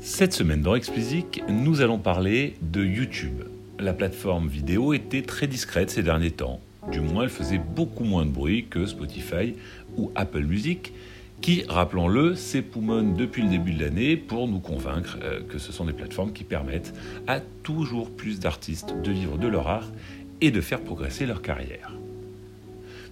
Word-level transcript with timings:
Cette 0.00 0.32
semaine 0.32 0.62
dans 0.62 0.76
Explicit, 0.76 1.42
nous 1.48 1.80
allons 1.80 1.98
parler 1.98 2.54
de 2.62 2.84
YouTube. 2.84 3.42
La 3.80 3.92
plateforme 3.92 4.46
vidéo 4.46 4.92
était 4.92 5.22
très 5.22 5.48
discrète 5.48 5.90
ces 5.90 6.04
derniers 6.04 6.30
temps. 6.30 6.60
Du 6.92 7.00
moins, 7.00 7.24
elle 7.24 7.28
faisait 7.28 7.58
beaucoup 7.58 8.04
moins 8.04 8.24
de 8.24 8.30
bruit 8.30 8.66
que 8.70 8.86
Spotify 8.86 9.54
ou 9.96 10.12
Apple 10.14 10.44
Music, 10.44 10.92
qui, 11.40 11.64
rappelons-le, 11.68 12.36
s'époumonent 12.36 13.12
depuis 13.14 13.42
le 13.42 13.48
début 13.48 13.72
de 13.72 13.82
l'année 13.82 14.16
pour 14.16 14.46
nous 14.46 14.60
convaincre 14.60 15.18
euh, 15.22 15.40
que 15.42 15.58
ce 15.58 15.72
sont 15.72 15.84
des 15.84 15.92
plateformes 15.92 16.32
qui 16.32 16.44
permettent 16.44 16.94
à 17.26 17.40
toujours 17.40 18.08
plus 18.08 18.38
d'artistes 18.38 18.94
de 19.02 19.10
vivre 19.10 19.36
de 19.36 19.48
leur 19.48 19.66
art 19.66 19.90
et 20.40 20.52
de 20.52 20.60
faire 20.60 20.80
progresser 20.80 21.26
leur 21.26 21.42
carrière. 21.42 21.92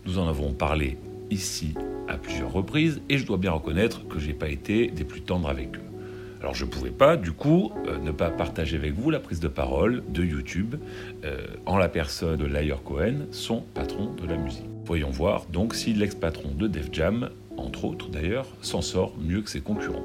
Nous 0.07 0.19
en 0.19 0.29
avons 0.29 0.53
parlé 0.53 0.99
ici 1.31 1.75
à 2.07 2.17
plusieurs 2.17 2.53
reprises 2.53 3.01
et 3.09 3.19
je 3.19 3.27
dois 3.27 3.39
bien 3.39 3.51
reconnaître 3.51 4.07
que 4.07 4.21
j'ai 4.21 4.35
pas 4.35 4.49
été 4.49 4.87
des 4.87 5.05
plus 5.05 5.23
tendres 5.23 5.49
avec 5.49 5.77
eux. 5.77 5.96
Alors 6.41 6.55
je 6.55 6.65
ne 6.65 6.71
pouvais 6.71 6.91
pas, 6.91 7.17
du 7.17 7.33
coup, 7.33 7.73
euh, 7.87 7.99
ne 7.99 8.11
pas 8.11 8.31
partager 8.31 8.77
avec 8.77 8.95
vous 8.95 9.11
la 9.11 9.21
prise 9.21 9.41
de 9.41 9.49
parole 9.49 10.03
de 10.09 10.23
YouTube 10.23 10.77
euh, 11.25 11.47
en 11.65 11.79
la 11.79 11.89
personne 11.89 12.37
de 12.37 12.45
Layer 12.45 12.77
Cohen, 12.85 13.27
son 13.31 13.63
patron 13.75 14.13
de 14.15 14.27
la 14.27 14.37
musique. 14.37 14.67
Voyons 14.85 15.11
voir 15.11 15.47
donc 15.47 15.75
si 15.75 15.95
l'ex-patron 15.95 16.51
de 16.57 16.69
Def 16.69 16.89
Jam, 16.93 17.31
entre 17.57 17.85
autres 17.85 18.09
d'ailleurs, 18.11 18.47
s'en 18.61 18.83
sort 18.83 19.15
mieux 19.19 19.41
que 19.41 19.51
ses 19.51 19.61
concurrents. 19.61 20.05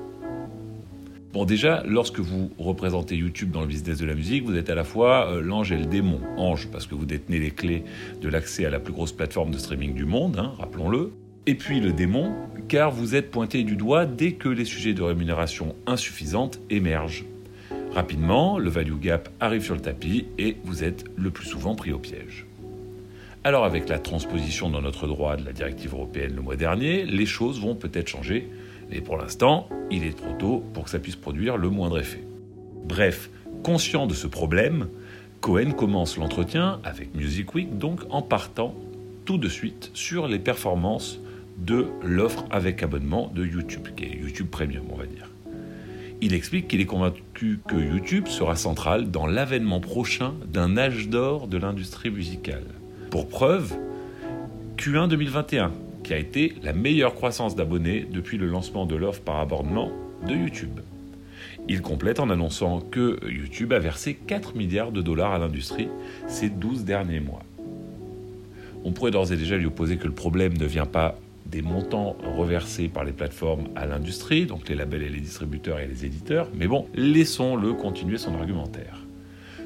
Bon 1.33 1.45
déjà, 1.45 1.83
lorsque 1.85 2.19
vous 2.19 2.51
représentez 2.57 3.15
YouTube 3.15 3.51
dans 3.51 3.61
le 3.61 3.67
business 3.67 3.99
de 3.99 4.05
la 4.05 4.15
musique, 4.15 4.43
vous 4.43 4.57
êtes 4.57 4.69
à 4.69 4.75
la 4.75 4.83
fois 4.83 5.31
euh, 5.31 5.41
l'ange 5.41 5.71
et 5.71 5.77
le 5.77 5.85
démon. 5.85 6.19
Ange 6.37 6.67
parce 6.71 6.87
que 6.87 6.95
vous 6.95 7.05
détenez 7.05 7.39
les 7.39 7.51
clés 7.51 7.83
de 8.21 8.27
l'accès 8.27 8.65
à 8.65 8.69
la 8.69 8.79
plus 8.79 8.91
grosse 8.91 9.13
plateforme 9.13 9.51
de 9.51 9.57
streaming 9.57 9.93
du 9.93 10.05
monde, 10.05 10.37
hein, 10.37 10.53
rappelons-le. 10.57 11.13
Et 11.47 11.55
puis 11.55 11.79
le 11.79 11.93
démon, 11.93 12.33
car 12.71 12.89
vous 12.89 13.15
êtes 13.15 13.31
pointé 13.31 13.65
du 13.65 13.75
doigt 13.75 14.05
dès 14.05 14.31
que 14.31 14.47
les 14.47 14.63
sujets 14.63 14.93
de 14.93 15.01
rémunération 15.01 15.75
insuffisante 15.87 16.61
émergent. 16.69 17.25
Rapidement, 17.93 18.59
le 18.59 18.69
value 18.69 18.95
gap 18.97 19.27
arrive 19.41 19.61
sur 19.61 19.75
le 19.75 19.81
tapis 19.81 20.27
et 20.37 20.55
vous 20.63 20.85
êtes 20.85 21.03
le 21.17 21.31
plus 21.31 21.45
souvent 21.45 21.75
pris 21.75 21.91
au 21.91 21.99
piège. 21.99 22.45
Alors 23.43 23.65
avec 23.65 23.89
la 23.89 23.99
transposition 23.99 24.69
dans 24.69 24.81
notre 24.81 25.05
droit 25.05 25.35
de 25.35 25.43
la 25.43 25.51
directive 25.51 25.93
européenne 25.93 26.33
le 26.33 26.41
mois 26.41 26.55
dernier, 26.55 27.03
les 27.03 27.25
choses 27.25 27.59
vont 27.59 27.75
peut-être 27.75 28.07
changer, 28.07 28.47
mais 28.89 29.01
pour 29.01 29.17
l'instant, 29.17 29.67
il 29.91 30.05
est 30.05 30.17
trop 30.17 30.31
tôt 30.39 30.63
pour 30.73 30.85
que 30.85 30.91
ça 30.91 30.99
puisse 30.99 31.17
produire 31.17 31.57
le 31.57 31.69
moindre 31.69 31.99
effet. 31.99 32.23
Bref, 32.85 33.29
conscient 33.63 34.07
de 34.07 34.13
ce 34.13 34.27
problème, 34.27 34.87
Cohen 35.41 35.71
commence 35.71 36.15
l'entretien 36.15 36.79
avec 36.85 37.13
Music 37.15 37.53
Week 37.53 37.77
donc 37.77 37.99
en 38.11 38.21
partant 38.21 38.73
tout 39.25 39.37
de 39.37 39.49
suite 39.49 39.91
sur 39.93 40.29
les 40.29 40.39
performances 40.39 41.19
de 41.61 41.87
l'offre 42.03 42.45
avec 42.49 42.81
abonnement 42.83 43.31
de 43.33 43.45
YouTube, 43.45 43.87
qui 43.95 44.05
est 44.05 44.17
YouTube 44.17 44.47
Premium, 44.49 44.83
on 44.91 44.95
va 44.95 45.05
dire. 45.05 45.29
Il 46.21 46.33
explique 46.33 46.67
qu'il 46.67 46.81
est 46.81 46.85
convaincu 46.85 47.59
que 47.67 47.75
YouTube 47.75 48.27
sera 48.27 48.55
central 48.55 49.09
dans 49.09 49.25
l'avènement 49.25 49.79
prochain 49.79 50.33
d'un 50.45 50.77
âge 50.77 51.09
d'or 51.09 51.47
de 51.47 51.57
l'industrie 51.57 52.11
musicale. 52.11 52.65
Pour 53.09 53.27
preuve, 53.27 53.75
Q1 54.77 55.07
2021, 55.07 55.71
qui 56.03 56.13
a 56.13 56.17
été 56.17 56.55
la 56.63 56.73
meilleure 56.73 57.13
croissance 57.13 57.55
d'abonnés 57.55 58.07
depuis 58.11 58.37
le 58.37 58.47
lancement 58.47 58.85
de 58.85 58.95
l'offre 58.95 59.21
par 59.21 59.39
abonnement 59.39 59.91
de 60.27 60.33
YouTube. 60.33 60.79
Il 61.67 61.81
complète 61.81 62.19
en 62.19 62.29
annonçant 62.29 62.81
que 62.81 63.19
YouTube 63.27 63.73
a 63.73 63.79
versé 63.79 64.15
4 64.15 64.55
milliards 64.55 64.91
de 64.91 65.01
dollars 65.01 65.33
à 65.33 65.39
l'industrie 65.39 65.87
ces 66.27 66.49
12 66.49 66.85
derniers 66.85 67.19
mois. 67.19 67.43
On 68.83 68.91
pourrait 68.91 69.11
d'ores 69.11 69.31
et 69.31 69.37
déjà 69.37 69.57
lui 69.57 69.67
opposer 69.67 69.97
que 69.97 70.07
le 70.07 70.13
problème 70.13 70.57
ne 70.57 70.65
vient 70.65 70.87
pas 70.87 71.19
des 71.45 71.61
montants 71.61 72.15
reversés 72.37 72.87
par 72.87 73.03
les 73.03 73.11
plateformes 73.11 73.67
à 73.75 73.85
l'industrie, 73.85 74.45
donc 74.45 74.69
les 74.69 74.75
labels 74.75 75.03
et 75.03 75.09
les 75.09 75.19
distributeurs 75.19 75.79
et 75.79 75.87
les 75.87 76.05
éditeurs, 76.05 76.49
mais 76.55 76.67
bon, 76.67 76.87
laissons-le 76.95 77.73
continuer 77.73 78.17
son 78.17 78.35
argumentaire. 78.35 79.05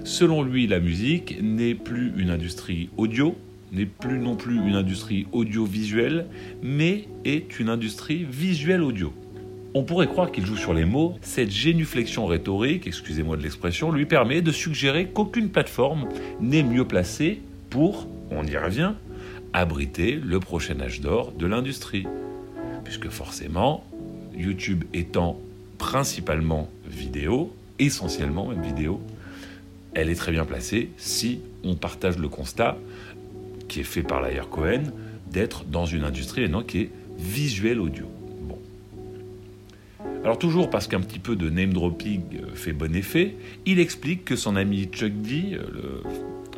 Selon 0.03 0.43
lui, 0.43 0.67
la 0.67 0.79
musique 0.79 1.41
n'est 1.41 1.75
plus 1.75 2.13
une 2.17 2.29
industrie 2.29 2.89
audio, 2.97 3.35
n'est 3.71 3.85
plus 3.85 4.19
non 4.19 4.35
plus 4.35 4.57
une 4.57 4.75
industrie 4.75 5.27
audiovisuelle, 5.31 6.27
mais 6.61 7.07
est 7.25 7.59
une 7.59 7.69
industrie 7.69 8.23
visuelle 8.23 8.83
audio. 8.83 9.13
On 9.73 9.83
pourrait 9.83 10.07
croire 10.07 10.31
qu'il 10.31 10.45
joue 10.45 10.55
sur 10.55 10.73
les 10.73 10.85
mots, 10.85 11.15
cette 11.21 11.51
génuflexion 11.51 12.27
rhétorique, 12.27 12.87
excusez-moi 12.87 13.35
de 13.35 13.43
l'expression, 13.43 13.91
lui 13.91 14.05
permet 14.05 14.41
de 14.41 14.51
suggérer 14.51 15.07
qu'aucune 15.07 15.49
plateforme 15.49 16.07
n'est 16.39 16.63
mieux 16.63 16.85
placée 16.85 17.41
pour, 17.69 18.07
on 18.31 18.45
y 18.45 18.55
revient, 18.55 18.93
abriter 19.55 20.19
le 20.21 20.39
prochain 20.41 20.79
âge 20.81 20.99
d'or 20.99 21.31
de 21.31 21.45
l'industrie. 21.45 22.05
Puisque 22.83 23.09
forcément, 23.09 23.85
YouTube 24.35 24.83
étant 24.93 25.39
principalement 25.77 26.69
vidéo, 26.85 27.53
essentiellement 27.79 28.47
même 28.47 28.61
vidéo, 28.61 29.01
elle 29.93 30.09
est 30.09 30.15
très 30.15 30.33
bien 30.33 30.43
placée 30.43 30.89
si 30.97 31.39
on 31.63 31.75
partage 31.75 32.17
le 32.17 32.27
constat 32.27 32.77
qui 33.69 33.79
est 33.79 33.83
fait 33.83 34.03
par 34.03 34.21
l'AR 34.21 34.49
Cohen 34.49 34.83
d'être 35.31 35.63
dans 35.63 35.85
une 35.85 36.03
industrie 36.03 36.41
maintenant 36.41 36.63
qui 36.63 36.81
est 36.81 36.89
visuelle 37.17 37.79
audio. 37.79 38.05
Bon. 38.41 38.59
Alors 40.23 40.37
toujours 40.37 40.69
parce 40.69 40.87
qu'un 40.87 40.99
petit 40.99 41.19
peu 41.19 41.37
de 41.37 41.49
name 41.49 41.71
dropping 41.71 42.21
fait 42.55 42.73
bon 42.73 42.93
effet, 42.93 43.35
il 43.65 43.79
explique 43.79 44.25
que 44.25 44.35
son 44.35 44.57
ami 44.57 44.89
Chuck 44.91 45.13
D, 45.13 45.57
le 45.71 46.03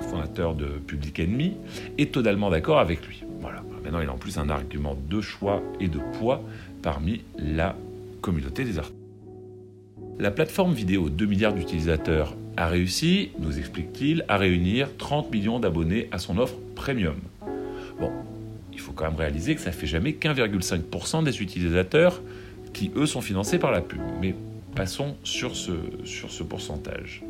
fondateur 0.08 0.56
de 0.56 0.66
Public 0.66 1.20
Enemy, 1.20 1.54
est 1.98 2.12
totalement 2.12 2.50
d'accord 2.50 2.80
avec 2.80 3.06
lui. 3.06 3.24
Voilà. 3.42 3.64
Maintenant, 3.84 4.02
il 4.02 4.10
a 4.10 4.14
en 4.14 4.18
plus 4.18 4.38
un 4.38 4.50
argument 4.50 4.98
de 5.10 5.22
choix 5.22 5.62
et 5.80 5.88
de 5.88 6.00
poids 6.20 6.42
parmi 6.82 7.22
la 7.38 7.76
communauté 8.22 8.64
des 8.64 8.80
artistes. 8.80 8.96
La 10.20 10.32
plateforme 10.32 10.74
vidéo 10.74 11.10
2 11.10 11.26
milliards 11.26 11.54
d'utilisateurs 11.54 12.36
a 12.58 12.68
réussi, 12.68 13.30
nous 13.40 13.60
explique-t-il, 13.60 14.26
à 14.28 14.38
réunir 14.38 14.90
30 14.98 15.32
millions 15.32 15.60
d'abonnés 15.60 16.10
à 16.12 16.18
son 16.18 16.40
offre 16.40 16.56
premium. 16.76 17.18
Bon, 18.00 18.12
il 18.74 18.80
faut 18.80 18.94
quand 18.94 19.06
même 19.06 19.16
réaliser 19.16 19.54
que 19.56 19.62
ça 19.62 19.72
fait 19.72 19.88
jamais 19.88 20.14
qu'1,5% 20.14 21.24
des 21.24 21.42
utilisateurs 21.42 22.22
qui, 22.74 22.92
eux, 22.96 23.06
sont 23.06 23.22
financés 23.22 23.60
par 23.60 23.72
la 23.72 23.82
pub. 23.82 24.02
Mais 24.20 24.34
passons 24.76 25.16
sur 25.24 25.56
ce, 25.56 25.72
sur 26.04 26.32
ce 26.32 26.44
pourcentage. 26.44 27.24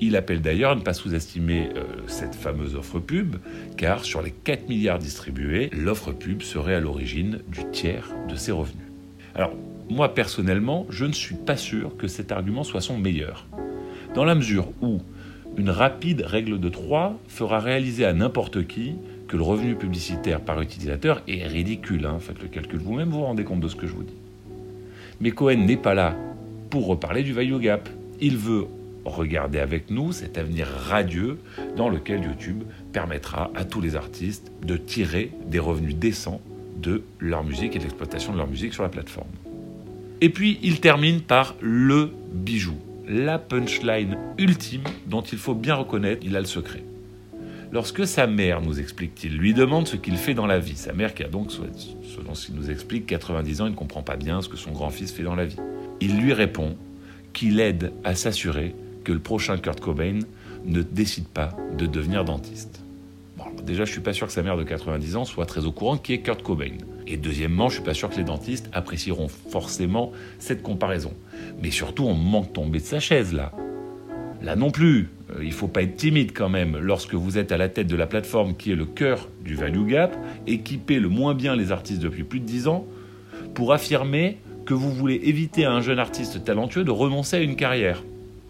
Il 0.00 0.16
appelle 0.16 0.40
d'ailleurs 0.40 0.72
à 0.72 0.74
ne 0.76 0.80
pas 0.80 0.92
sous-estimer 0.92 1.70
euh, 1.74 1.82
cette 2.06 2.34
fameuse 2.34 2.76
offre 2.76 3.00
pub, 3.00 3.36
car 3.76 4.04
sur 4.04 4.22
les 4.22 4.30
4 4.30 4.68
milliards 4.68 4.98
distribués, 4.98 5.70
l'offre 5.72 6.12
pub 6.12 6.42
serait 6.42 6.74
à 6.74 6.80
l'origine 6.80 7.40
du 7.48 7.68
tiers 7.72 8.08
de 8.28 8.36
ses 8.36 8.52
revenus. 8.52 8.86
Alors, 9.34 9.52
moi 9.90 10.14
personnellement, 10.14 10.86
je 10.90 11.04
ne 11.04 11.12
suis 11.12 11.34
pas 11.34 11.56
sûr 11.56 11.96
que 11.96 12.06
cet 12.06 12.30
argument 12.30 12.64
soit 12.64 12.80
son 12.80 12.98
meilleur. 12.98 13.46
Dans 14.14 14.24
la 14.24 14.34
mesure 14.34 14.68
où 14.82 15.00
une 15.56 15.70
rapide 15.70 16.22
règle 16.22 16.60
de 16.60 16.68
3 16.68 17.18
fera 17.26 17.58
réaliser 17.58 18.04
à 18.04 18.12
n'importe 18.12 18.66
qui 18.66 18.94
que 19.26 19.36
le 19.36 19.42
revenu 19.42 19.74
publicitaire 19.74 20.40
par 20.40 20.60
utilisateur 20.60 21.22
est 21.26 21.46
ridicule. 21.46 22.06
Hein. 22.06 22.18
Faites 22.20 22.40
le 22.40 22.48
calcul 22.48 22.78
vous-même, 22.78 23.10
vous 23.10 23.18
vous 23.18 23.24
rendez 23.24 23.44
compte 23.44 23.60
de 23.60 23.68
ce 23.68 23.76
que 23.76 23.86
je 23.86 23.92
vous 23.92 24.04
dis. 24.04 24.14
Mais 25.20 25.32
Cohen 25.32 25.66
n'est 25.66 25.76
pas 25.76 25.94
là 25.94 26.14
pour 26.70 26.86
reparler 26.86 27.22
du 27.22 27.32
value 27.32 27.58
gap. 27.58 27.88
Il 28.20 28.36
veut 28.36 28.66
Regardez 29.08 29.58
avec 29.58 29.90
nous 29.90 30.12
cet 30.12 30.38
avenir 30.38 30.66
radieux 30.66 31.38
dans 31.76 31.88
lequel 31.88 32.22
YouTube 32.22 32.62
permettra 32.92 33.50
à 33.54 33.64
tous 33.64 33.80
les 33.80 33.96
artistes 33.96 34.52
de 34.62 34.76
tirer 34.76 35.32
des 35.46 35.58
revenus 35.58 35.96
décents 35.96 36.40
de 36.76 37.02
leur 37.18 37.42
musique 37.42 37.74
et 37.74 37.78
de 37.78 37.84
l'exploitation 37.84 38.32
de 38.32 38.38
leur 38.38 38.48
musique 38.48 38.74
sur 38.74 38.82
la 38.82 38.88
plateforme. 38.88 39.28
Et 40.20 40.28
puis 40.28 40.58
il 40.62 40.80
termine 40.80 41.20
par 41.20 41.54
le 41.60 42.12
bijou, 42.32 42.76
la 43.08 43.38
punchline 43.38 44.16
ultime 44.36 44.84
dont 45.06 45.22
il 45.22 45.38
faut 45.38 45.54
bien 45.54 45.74
reconnaître 45.74 46.24
il 46.24 46.36
a 46.36 46.40
le 46.40 46.46
secret. 46.46 46.82
Lorsque 47.70 48.06
sa 48.06 48.26
mère, 48.26 48.62
nous 48.62 48.80
explique-t-il, 48.80 49.36
lui 49.36 49.52
demande 49.52 49.86
ce 49.86 49.96
qu'il 49.96 50.16
fait 50.16 50.32
dans 50.32 50.46
la 50.46 50.58
vie, 50.58 50.76
sa 50.76 50.94
mère 50.94 51.14
qui 51.14 51.22
a 51.22 51.28
donc, 51.28 51.52
selon 51.52 52.34
ce 52.34 52.46
qu'il 52.46 52.54
nous 52.54 52.70
explique, 52.70 53.06
90 53.06 53.60
ans, 53.60 53.66
il 53.66 53.72
ne 53.72 53.76
comprend 53.76 54.02
pas 54.02 54.16
bien 54.16 54.40
ce 54.40 54.48
que 54.48 54.56
son 54.56 54.70
grand-fils 54.72 55.12
fait 55.12 55.22
dans 55.22 55.34
la 55.34 55.44
vie. 55.44 55.58
Il 56.00 56.18
lui 56.18 56.32
répond 56.32 56.76
qu'il 57.34 57.60
aide 57.60 57.92
à 58.04 58.14
s'assurer 58.14 58.74
que 59.08 59.12
le 59.14 59.20
prochain 59.20 59.56
Kurt 59.56 59.80
Cobain 59.80 60.18
ne 60.66 60.82
décide 60.82 61.26
pas 61.28 61.56
de 61.78 61.86
devenir 61.86 62.26
dentiste. 62.26 62.82
Bon, 63.38 63.44
déjà, 63.64 63.86
je 63.86 63.90
suis 63.90 64.02
pas 64.02 64.12
sûr 64.12 64.26
que 64.26 64.34
sa 64.34 64.42
mère 64.42 64.58
de 64.58 64.64
90 64.64 65.16
ans 65.16 65.24
soit 65.24 65.46
très 65.46 65.64
au 65.64 65.72
courant 65.72 65.96
qui 65.96 66.12
est 66.12 66.18
Kurt 66.18 66.42
Cobain. 66.42 66.76
Et 67.06 67.16
deuxièmement, 67.16 67.70
je 67.70 67.76
suis 67.76 67.82
pas 67.82 67.94
sûr 67.94 68.10
que 68.10 68.16
les 68.16 68.24
dentistes 68.24 68.68
apprécieront 68.74 69.28
forcément 69.28 70.12
cette 70.38 70.62
comparaison. 70.62 71.14
Mais 71.62 71.70
surtout, 71.70 72.04
on 72.04 72.12
manque 72.12 72.52
tomber 72.52 72.80
de 72.80 72.84
sa 72.84 73.00
chaise 73.00 73.32
là. 73.32 73.50
Là 74.42 74.56
non 74.56 74.70
plus, 74.70 75.08
euh, 75.30 75.42
il 75.42 75.52
faut 75.52 75.68
pas 75.68 75.80
être 75.80 75.96
timide 75.96 76.32
quand 76.34 76.50
même 76.50 76.76
lorsque 76.76 77.14
vous 77.14 77.38
êtes 77.38 77.50
à 77.50 77.56
la 77.56 77.70
tête 77.70 77.86
de 77.86 77.96
la 77.96 78.06
plateforme 78.06 78.56
qui 78.56 78.72
est 78.72 78.76
le 78.76 78.84
cœur 78.84 79.30
du 79.42 79.54
value 79.54 79.86
gap 79.86 80.18
paie 80.86 81.00
le 81.00 81.08
moins 81.08 81.32
bien 81.32 81.56
les 81.56 81.72
artistes 81.72 82.02
depuis 82.02 82.24
plus 82.24 82.40
de 82.40 82.44
10 82.44 82.68
ans 82.68 82.84
pour 83.54 83.72
affirmer 83.72 84.36
que 84.66 84.74
vous 84.74 84.92
voulez 84.92 85.18
éviter 85.24 85.64
à 85.64 85.72
un 85.72 85.80
jeune 85.80 85.98
artiste 85.98 86.44
talentueux 86.44 86.84
de 86.84 86.90
renoncer 86.90 87.36
à 87.38 87.40
une 87.40 87.56
carrière. 87.56 88.02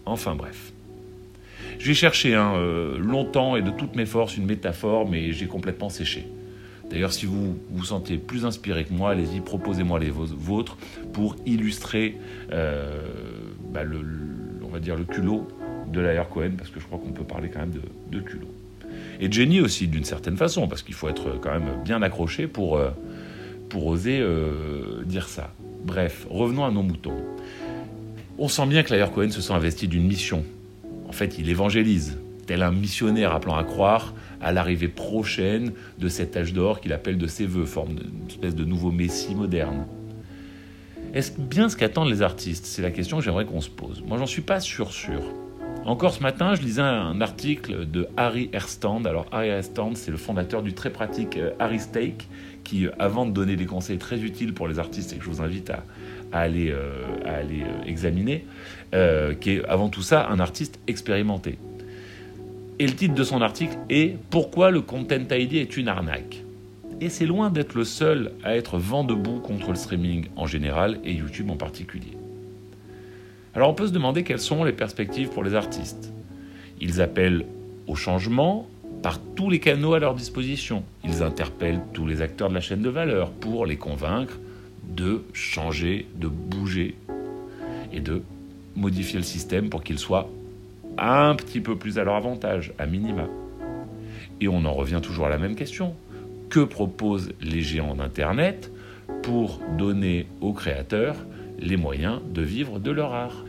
Enfin 0.09 0.35
bref. 0.35 0.71
J'ai 1.77 1.93
cherché 1.93 2.35
hein, 2.35 2.53
euh, 2.55 2.97
longtemps 2.97 3.55
et 3.55 3.61
de 3.61 3.69
toutes 3.69 3.95
mes 3.95 4.05
forces 4.05 4.35
une 4.35 4.45
métaphore, 4.45 5.09
mais 5.09 5.31
j'ai 5.31 5.47
complètement 5.47 5.89
séché. 5.89 6.25
D'ailleurs, 6.89 7.13
si 7.13 7.25
vous 7.25 7.57
vous 7.69 7.83
sentez 7.85 8.17
plus 8.17 8.45
inspiré 8.45 8.83
que 8.83 8.93
moi, 8.93 9.11
allez-y, 9.11 9.41
proposez-moi 9.41 9.99
les 9.99 10.09
vôtres 10.09 10.77
pour 11.13 11.35
illustrer, 11.45 12.17
euh, 12.51 13.01
bah, 13.71 13.83
le, 13.83 14.01
on 14.63 14.69
va 14.69 14.79
dire, 14.79 14.95
le 14.95 15.03
culot 15.03 15.47
de 15.91 15.99
l'Air 15.99 16.29
Cohen, 16.29 16.51
parce 16.57 16.69
que 16.69 16.79
je 16.79 16.85
crois 16.85 16.97
qu'on 16.97 17.11
peut 17.11 17.23
parler 17.23 17.49
quand 17.49 17.59
même 17.59 17.73
de, 18.09 18.19
culot. 18.19 18.47
Et 19.19 19.31
Jenny 19.31 19.61
aussi, 19.61 19.87
d'une 19.87 20.03
certaine 20.03 20.37
façon, 20.37 20.67
parce 20.67 20.81
qu'il 20.81 20.95
faut 20.95 21.09
être 21.09 21.39
quand 21.41 21.51
même 21.51 21.83
bien 21.83 22.01
accroché 22.01 22.47
pour, 22.47 22.77
euh, 22.77 22.89
oser 23.75 24.19
euh, 24.19 25.03
dire 25.05 25.27
ça. 25.27 25.53
Bref, 25.85 26.25
revenons 26.29 26.65
à 26.65 26.71
nos 26.71 26.81
moutons. 26.81 27.17
On 28.41 28.47
sent 28.47 28.67
bien 28.67 28.83
que 28.83 28.93
l'Air 28.93 29.11
Cohen 29.11 29.31
se 29.31 29.41
sent 29.41 29.51
investi 29.51 29.89
d'une 29.89 30.07
mission. 30.07 30.45
En 31.09 31.11
fait, 31.11 31.37
il 31.39 31.49
évangélise, 31.49 32.17
tel 32.47 32.63
un 32.63 32.71
missionnaire 32.71 33.33
appelant 33.33 33.57
à 33.57 33.65
croire 33.65 34.13
à 34.39 34.53
l'arrivée 34.53 34.87
prochaine 34.87 35.73
de 35.97 36.07
cet 36.07 36.37
âge 36.37 36.53
d'or 36.53 36.79
qu'il 36.79 36.93
appelle 36.93 37.17
de 37.17 37.27
ses 37.27 37.45
voeux, 37.45 37.65
forme 37.65 37.95
d'une 37.95 38.27
espèce 38.29 38.55
de 38.55 38.63
nouveau 38.63 38.91
messie 38.91 39.35
moderne. 39.35 39.85
Est-ce 41.13 41.33
bien 41.37 41.67
ce 41.67 41.75
qu'attendent 41.75 42.09
les 42.09 42.21
artistes? 42.21 42.65
C'est 42.65 42.81
la 42.81 42.91
question 42.91 43.17
que 43.17 43.23
j'aimerais 43.25 43.43
qu'on 43.43 43.59
se 43.59 43.69
pose. 43.69 44.01
Moi, 44.07 44.17
j'en 44.17 44.25
suis 44.25 44.41
pas 44.41 44.61
sûr 44.61 44.93
sûr. 44.93 45.21
Encore 45.85 46.13
ce 46.13 46.21
matin, 46.21 46.55
je 46.55 46.61
lisais 46.61 46.81
un 46.81 47.19
article 47.21 47.89
de 47.89 48.07
Harry 48.17 48.49
Herstand. 48.53 49.07
Alors, 49.07 49.25
Harry 49.31 49.47
Herstand, 49.47 49.95
c'est 49.95 50.11
le 50.11 50.17
fondateur 50.17 50.61
du 50.61 50.73
très 50.73 50.89
pratique 50.89 51.37
euh, 51.37 51.51
Harry 51.57 51.79
Steak, 51.79 52.27
qui, 52.63 52.85
euh, 52.85 52.91
avant 52.99 53.25
de 53.25 53.31
donner 53.31 53.55
des 53.55 53.65
conseils 53.65 53.97
très 53.97 54.19
utiles 54.19 54.53
pour 54.53 54.67
les 54.67 54.77
artistes 54.77 55.13
et 55.13 55.17
que 55.17 55.23
je 55.23 55.29
vous 55.29 55.41
invite 55.41 55.71
à, 55.71 55.83
aller, 56.31 56.75
à 57.25 57.35
aller 57.35 57.63
euh, 57.63 57.87
examiner, 57.87 58.45
qui 59.41 59.51
est 59.51 59.65
avant 59.65 59.89
tout 59.89 60.03
ça 60.03 60.27
un 60.29 60.39
artiste 60.39 60.79
expérimenté. 60.87 61.57
Et 62.77 62.85
le 62.85 62.93
titre 62.93 63.15
de 63.15 63.23
son 63.23 63.41
article 63.41 63.77
est 63.89 64.17
Pourquoi 64.29 64.71
le 64.71 64.81
Content 64.81 65.25
ID 65.31 65.55
est 65.55 65.75
une 65.75 65.87
arnaque? 65.87 66.43
Et 67.01 67.09
c'est 67.09 67.25
loin 67.25 67.49
d'être 67.49 67.75
le 67.75 67.85
seul 67.85 68.31
à 68.43 68.55
être 68.55 68.77
vent 68.77 69.03
debout 69.03 69.39
contre 69.39 69.69
le 69.69 69.75
streaming 69.75 70.27
en 70.35 70.45
général 70.45 70.99
et 71.03 71.13
YouTube 71.13 71.49
en 71.49 71.55
particulier. 71.55 72.18
Alors 73.55 73.69
on 73.69 73.73
peut 73.73 73.87
se 73.87 73.93
demander 73.93 74.23
quelles 74.23 74.39
sont 74.39 74.63
les 74.63 74.71
perspectives 74.71 75.29
pour 75.29 75.43
les 75.43 75.55
artistes. 75.55 76.11
Ils 76.81 77.01
appellent 77.01 77.45
au 77.87 77.95
changement 77.95 78.67
par 79.01 79.19
tous 79.35 79.49
les 79.49 79.59
canaux 79.59 79.93
à 79.93 79.99
leur 79.99 80.13
disposition. 80.13 80.83
Ils 81.03 81.23
interpellent 81.23 81.81
tous 81.93 82.05
les 82.05 82.21
acteurs 82.21 82.49
de 82.49 82.53
la 82.53 82.61
chaîne 82.61 82.81
de 82.81 82.89
valeur 82.89 83.31
pour 83.31 83.65
les 83.65 83.77
convaincre 83.77 84.37
de 84.83 85.23
changer, 85.33 86.07
de 86.15 86.27
bouger 86.27 86.95
et 87.93 87.99
de 87.99 88.21
modifier 88.75 89.17
le 89.17 89.25
système 89.25 89.69
pour 89.69 89.83
qu'il 89.83 89.99
soit 89.99 90.29
un 90.97 91.35
petit 91.35 91.59
peu 91.59 91.75
plus 91.75 91.97
à 91.97 92.03
leur 92.03 92.15
avantage, 92.15 92.73
à 92.77 92.85
minima. 92.85 93.27
Et 94.41 94.47
on 94.47 94.65
en 94.65 94.73
revient 94.73 94.99
toujours 95.01 95.27
à 95.27 95.29
la 95.29 95.37
même 95.37 95.55
question. 95.55 95.95
Que 96.49 96.61
proposent 96.61 97.31
les 97.41 97.61
géants 97.61 97.95
d'Internet 97.95 98.71
pour 99.23 99.59
donner 99.77 100.27
aux 100.41 100.53
créateurs 100.53 101.15
les 101.61 101.77
moyens 101.77 102.19
de 102.33 102.41
vivre 102.41 102.79
de 102.79 102.91
leur 102.91 103.13
art 103.13 103.45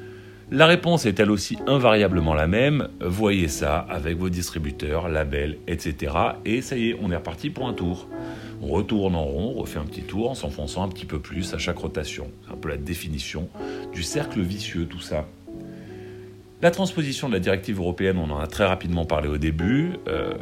La 0.50 0.66
réponse 0.66 1.06
est 1.06 1.18
elle 1.20 1.30
aussi 1.30 1.58
invariablement 1.66 2.34
la 2.34 2.46
même. 2.46 2.88
Voyez 3.00 3.48
ça 3.48 3.78
avec 3.78 4.18
vos 4.18 4.28
distributeurs, 4.28 5.08
labels, 5.08 5.58
etc. 5.66 6.12
Et 6.44 6.62
ça 6.62 6.76
y 6.76 6.90
est, 6.90 6.98
on 7.00 7.10
est 7.10 7.16
reparti 7.16 7.50
pour 7.50 7.68
un 7.68 7.72
tour. 7.72 8.08
On 8.62 8.68
retourne 8.68 9.14
en 9.14 9.24
rond, 9.24 9.54
on 9.56 9.60
refait 9.60 9.78
un 9.78 9.84
petit 9.84 10.02
tour 10.02 10.30
en 10.30 10.34
s'enfonçant 10.34 10.82
un 10.82 10.88
petit 10.88 11.06
peu 11.06 11.18
plus 11.18 11.54
à 11.54 11.58
chaque 11.58 11.78
rotation. 11.78 12.30
C'est 12.44 12.52
un 12.52 12.56
peu 12.56 12.68
la 12.68 12.76
définition 12.76 13.48
du 13.92 14.02
cercle 14.02 14.40
vicieux, 14.40 14.86
tout 14.86 15.00
ça. 15.00 15.26
La 16.62 16.70
transposition 16.70 17.28
de 17.28 17.32
la 17.32 17.40
directive 17.40 17.78
européenne, 17.78 18.18
on 18.18 18.30
en 18.30 18.38
a 18.38 18.46
très 18.46 18.66
rapidement 18.66 19.06
parlé 19.06 19.28
au 19.28 19.38
début. 19.38 19.94
Euh, 20.08 20.34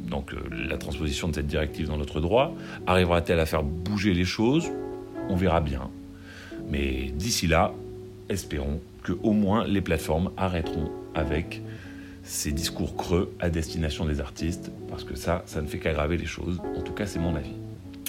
donc 0.00 0.34
euh, 0.34 0.38
la 0.68 0.76
transposition 0.76 1.28
de 1.28 1.34
cette 1.34 1.46
directive 1.46 1.88
dans 1.88 1.96
notre 1.96 2.20
droit 2.20 2.54
arrivera-t-elle 2.86 3.40
à 3.40 3.46
faire 3.46 3.62
bouger 3.62 4.12
les 4.12 4.26
choses? 4.26 4.70
On 5.30 5.36
verra 5.36 5.62
bien. 5.62 5.90
Mais 6.70 7.10
d'ici 7.14 7.46
là, 7.46 7.72
espérons 8.28 8.80
que 9.02 9.12
au 9.22 9.32
moins 9.32 9.66
les 9.66 9.80
plateformes 9.80 10.30
arrêteront 10.36 10.90
avec 11.14 11.62
ces 12.22 12.52
discours 12.52 12.96
creux 12.96 13.32
à 13.38 13.50
destination 13.50 14.06
des 14.06 14.20
artistes, 14.20 14.70
parce 14.88 15.04
que 15.04 15.14
ça, 15.14 15.42
ça 15.46 15.60
ne 15.60 15.66
fait 15.66 15.78
qu'aggraver 15.78 16.16
les 16.16 16.26
choses. 16.26 16.60
En 16.76 16.80
tout 16.80 16.92
cas, 16.92 17.06
c'est 17.06 17.18
mon 17.18 17.36
avis. 17.36 17.52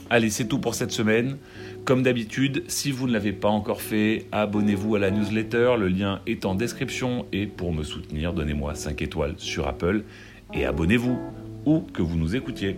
Allez, 0.09 0.29
c'est 0.29 0.45
tout 0.45 0.59
pour 0.59 0.75
cette 0.75 0.91
semaine. 0.91 1.37
Comme 1.83 2.03
d'habitude, 2.03 2.63
si 2.67 2.91
vous 2.91 3.07
ne 3.07 3.13
l'avez 3.13 3.33
pas 3.33 3.49
encore 3.49 3.81
fait, 3.81 4.25
abonnez-vous 4.31 4.95
à 4.95 4.99
la 4.99 5.11
newsletter, 5.11 5.75
le 5.77 5.87
lien 5.87 6.21
est 6.27 6.45
en 6.45 6.55
description 6.55 7.25
et 7.33 7.47
pour 7.47 7.73
me 7.73 7.83
soutenir, 7.83 8.31
donnez-moi 8.31 8.75
5 8.75 9.01
étoiles 9.01 9.35
sur 9.37 9.67
Apple 9.67 10.03
et 10.53 10.65
abonnez-vous 10.65 11.19
où 11.65 11.79
que 11.79 12.01
vous 12.01 12.17
nous 12.17 12.35
écoutiez. 12.35 12.77